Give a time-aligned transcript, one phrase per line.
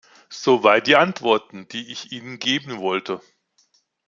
[0.31, 3.21] Soweit die Antworten, die ich Ihnen geben wollte.